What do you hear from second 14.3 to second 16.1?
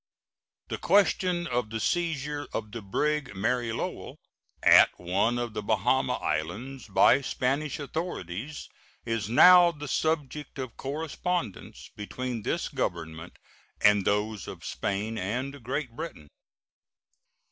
of Spain and Great